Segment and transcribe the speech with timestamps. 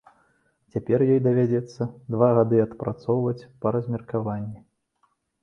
[0.75, 4.59] Цяпер ёй давядзецца два гады адпрацоўваць па размеркаванні.